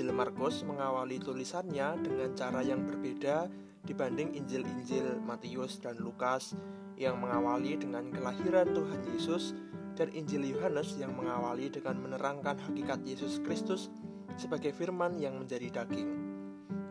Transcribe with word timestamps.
Markus 0.00 0.64
mengawali 0.64 1.20
tulisannya 1.20 2.00
dengan 2.00 2.32
cara 2.32 2.64
yang 2.64 2.88
berbeda 2.88 3.52
dibanding 3.84 4.32
Injil-Injil 4.32 5.20
Matius 5.20 5.76
dan 5.84 6.00
Lukas 6.00 6.56
yang 6.96 7.20
mengawali 7.20 7.76
dengan 7.76 8.08
kelahiran 8.08 8.72
Tuhan 8.72 9.04
Yesus 9.12 9.52
dan 9.92 10.08
Injil 10.16 10.48
Yohanes 10.48 10.96
yang 10.96 11.12
mengawali 11.12 11.68
dengan 11.68 12.00
menerangkan 12.00 12.56
hakikat 12.56 13.04
Yesus 13.04 13.44
Kristus 13.44 13.92
sebagai 14.40 14.72
firman 14.72 15.20
yang 15.20 15.36
menjadi 15.36 15.84
daging. 15.84 16.08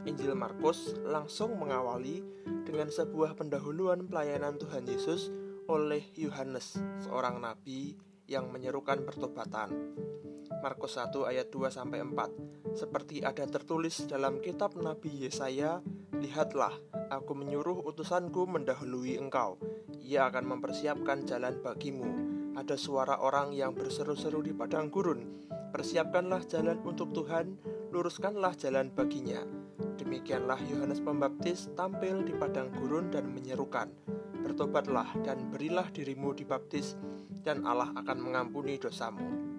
Injil 0.05 0.38
Markus 0.38 0.93
langsung 1.02 1.57
mengawali 1.57 2.21
dengan 2.70 2.93
sebuah 2.93 3.33
pendahuluan 3.33 4.05
pelayanan 4.05 4.61
Tuhan 4.61 4.86
Yesus 4.86 5.33
oleh 5.65 6.05
Yohanes, 6.13 6.77
seorang 7.02 7.41
nabi 7.41 7.97
yang 8.29 8.54
menyerukan 8.54 9.02
pertobatan. 9.02 9.74
Markus 10.61 11.01
1 11.01 11.25
ayat 11.25 11.50
2 11.50 11.74
sampai 11.74 12.06
4. 12.06 12.78
Seperti 12.78 13.25
ada 13.25 13.42
tertulis 13.50 14.06
dalam 14.06 14.38
kitab 14.46 14.78
Nabi 14.78 15.25
Yesaya, 15.25 15.82
lihatlah, 16.21 16.78
aku 17.10 17.33
menyuruh 17.33 17.82
utusanku 17.82 18.46
mendahului 18.46 19.18
engkau. 19.18 19.57
Ia 20.05 20.29
akan 20.29 20.46
mempersiapkan 20.55 21.25
jalan 21.25 21.57
bagimu. 21.66 22.10
Ada 22.54 22.78
suara 22.78 23.18
orang 23.25 23.57
yang 23.57 23.74
berseru-seru 23.74 24.46
di 24.46 24.54
padang 24.54 24.93
gurun. 24.93 25.50
Persiapkanlah 25.74 26.46
jalan 26.46 26.78
untuk 26.86 27.10
Tuhan, 27.10 27.57
luruskanlah 27.89 28.54
jalan 28.54 28.93
baginya. 28.93 29.41
Demikianlah 29.97 30.61
Yohanes 30.69 31.02
Pembaptis 31.02 31.74
tampil 31.74 32.22
di 32.22 32.38
padang 32.38 32.69
gurun 32.69 33.09
dan 33.09 33.33
menyerukan, 33.33 33.89
Bertobatlah 34.41 35.22
dan 35.22 35.53
berilah 35.53 35.89
dirimu 35.94 36.33
dibaptis, 36.33 36.97
dan 37.41 37.66
Allah 37.66 37.94
akan 37.94 38.17
mengampuni 38.22 38.78
dosamu. 38.78 39.50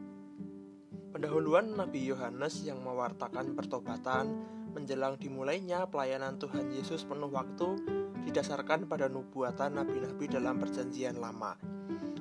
Pendahuluan 1.22 1.78
Nabi 1.78 2.02
Yohanes 2.10 2.66
yang 2.66 2.82
mewartakan 2.82 3.54
pertobatan 3.54 4.42
menjelang 4.74 5.14
dimulainya 5.14 5.86
pelayanan 5.86 6.34
Tuhan 6.34 6.74
Yesus 6.74 7.06
penuh 7.06 7.30
waktu 7.30 7.78
didasarkan 8.26 8.90
pada 8.90 9.06
nubuatan 9.06 9.78
nabi-nabi 9.78 10.26
dalam 10.26 10.58
perjanjian 10.58 11.22
lama. 11.22 11.54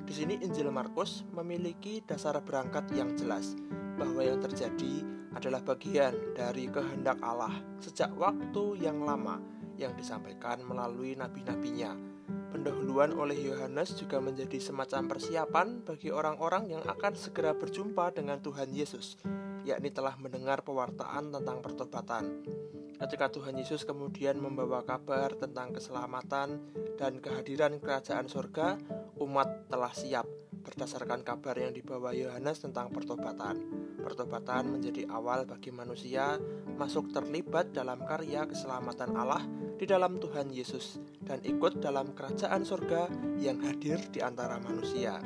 Di 0.06 0.14
sini 0.14 0.38
Injil 0.38 0.70
Markus 0.70 1.26
memiliki 1.34 1.98
dasar 2.06 2.38
berangkat 2.46 2.94
yang 2.94 3.10
jelas 3.18 3.58
bahwa 3.98 4.22
yang 4.22 4.38
terjadi 4.38 5.02
adalah 5.34 5.66
bagian 5.66 6.14
dari 6.38 6.70
kehendak 6.70 7.18
Allah 7.26 7.58
sejak 7.82 8.14
waktu 8.14 8.86
yang 8.86 9.02
lama 9.02 9.42
yang 9.82 9.98
disampaikan 9.98 10.62
melalui 10.62 11.18
nabi-nabinya 11.18 12.11
Pendahuluan 12.28 13.16
oleh 13.16 13.38
Yohanes 13.38 13.96
juga 13.96 14.20
menjadi 14.20 14.60
semacam 14.60 15.10
persiapan 15.10 15.82
bagi 15.82 16.12
orang-orang 16.12 16.76
yang 16.76 16.82
akan 16.84 17.16
segera 17.16 17.56
berjumpa 17.56 18.12
dengan 18.12 18.38
Tuhan 18.38 18.70
Yesus, 18.70 19.16
yakni 19.64 19.88
telah 19.90 20.14
mendengar 20.20 20.60
pewartaan 20.62 21.32
tentang 21.32 21.58
pertobatan. 21.64 22.44
Ketika 23.00 23.32
Tuhan 23.34 23.58
Yesus 23.58 23.82
kemudian 23.82 24.38
membawa 24.38 24.86
kabar 24.86 25.34
tentang 25.34 25.74
keselamatan 25.74 26.62
dan 27.00 27.18
kehadiran 27.18 27.82
kerajaan 27.82 28.30
surga, 28.30 28.78
umat 29.18 29.66
telah 29.66 29.90
siap 29.90 30.41
berdasarkan 30.62 31.26
kabar 31.26 31.58
yang 31.58 31.74
dibawa 31.74 32.14
Yohanes 32.14 32.62
tentang 32.62 32.88
pertobatan. 32.94 33.60
Pertobatan 33.98 34.70
menjadi 34.70 35.10
awal 35.10 35.44
bagi 35.44 35.74
manusia 35.74 36.38
masuk 36.78 37.10
terlibat 37.10 37.74
dalam 37.74 38.00
karya 38.06 38.46
keselamatan 38.46 39.12
Allah 39.18 39.42
di 39.76 39.84
dalam 39.84 40.22
Tuhan 40.22 40.54
Yesus 40.54 41.02
dan 41.26 41.42
ikut 41.42 41.82
dalam 41.82 42.14
kerajaan 42.14 42.62
surga 42.62 43.10
yang 43.42 43.58
hadir 43.66 43.98
di 44.08 44.22
antara 44.22 44.62
manusia. 44.62 45.18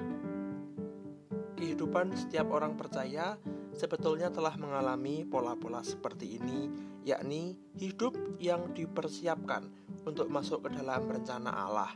Kehidupan 1.56 2.16
setiap 2.16 2.52
orang 2.52 2.76
percaya 2.76 3.36
sebetulnya 3.76 4.32
telah 4.32 4.56
mengalami 4.56 5.28
pola-pola 5.28 5.84
seperti 5.84 6.40
ini, 6.40 6.72
yakni 7.04 7.56
hidup 7.76 8.16
yang 8.40 8.72
dipersiapkan 8.72 9.68
untuk 10.08 10.32
masuk 10.32 10.68
ke 10.68 10.80
dalam 10.80 11.04
rencana 11.04 11.52
Allah. 11.52 11.92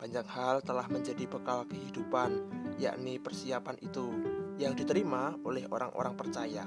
Banyak 0.00 0.26
hal 0.32 0.64
telah 0.64 0.88
menjadi 0.88 1.28
bekal 1.28 1.68
kehidupan, 1.68 2.32
yakni 2.80 3.20
persiapan 3.20 3.76
itu 3.84 4.08
yang 4.56 4.72
diterima 4.72 5.36
oleh 5.44 5.68
orang-orang 5.68 6.16
percaya. 6.16 6.64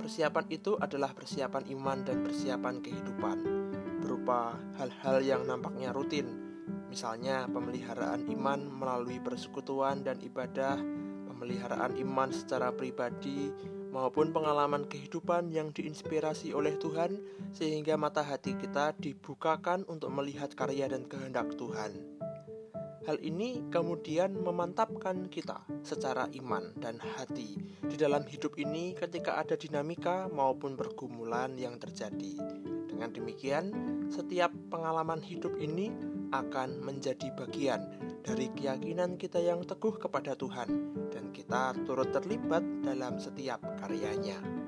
Persiapan 0.00 0.48
itu 0.48 0.72
adalah 0.80 1.12
persiapan 1.12 1.68
iman 1.76 2.08
dan 2.08 2.24
persiapan 2.24 2.80
kehidupan 2.80 3.38
berupa 4.00 4.56
hal-hal 4.80 5.20
yang 5.20 5.44
nampaknya 5.44 5.92
rutin, 5.92 6.24
misalnya 6.88 7.44
pemeliharaan 7.52 8.32
iman 8.32 8.64
melalui 8.68 9.20
persekutuan 9.20 10.00
dan 10.00 10.16
ibadah, 10.24 10.80
pemeliharaan 11.28 12.00
iman 12.00 12.32
secara 12.32 12.72
pribadi, 12.72 13.52
maupun 13.92 14.32
pengalaman 14.32 14.88
kehidupan 14.88 15.52
yang 15.52 15.68
diinspirasi 15.68 16.56
oleh 16.56 16.80
Tuhan, 16.80 17.20
sehingga 17.52 18.00
mata 18.00 18.24
hati 18.24 18.56
kita 18.56 18.96
dibukakan 18.96 19.84
untuk 19.84 20.12
melihat 20.16 20.48
karya 20.56 20.88
dan 20.88 21.04
kehendak 21.04 21.52
Tuhan. 21.60 21.92
Hal 23.04 23.20
ini 23.20 23.60
kemudian 23.68 24.32
memantapkan 24.32 25.28
kita 25.28 25.60
secara 25.84 26.24
iman 26.40 26.72
dan 26.80 26.96
hati 26.96 27.60
di 27.84 28.00
dalam 28.00 28.24
hidup 28.24 28.56
ini 28.56 28.96
ketika 28.96 29.36
ada 29.36 29.60
dinamika 29.60 30.24
maupun 30.32 30.72
pergumulan 30.72 31.52
yang 31.60 31.76
terjadi. 31.76 32.40
Dengan 32.88 33.12
demikian, 33.12 33.64
setiap 34.08 34.56
pengalaman 34.72 35.20
hidup 35.20 35.52
ini 35.60 35.92
akan 36.32 36.80
menjadi 36.80 37.28
bagian 37.36 37.84
dari 38.24 38.48
keyakinan 38.56 39.20
kita 39.20 39.36
yang 39.36 39.60
teguh 39.68 40.00
kepada 40.00 40.32
Tuhan 40.32 40.96
dan 41.12 41.28
kita 41.28 41.76
turut 41.84 42.08
terlibat 42.08 42.64
dalam 42.80 43.20
setiap 43.20 43.60
karyanya. 43.84 44.63